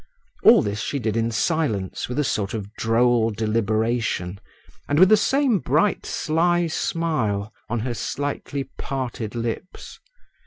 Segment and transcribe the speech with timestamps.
[0.41, 4.39] All this she did in silence with a sort of droll deliberation
[4.89, 9.99] and with the same bright sly smile on her slightly parted lips.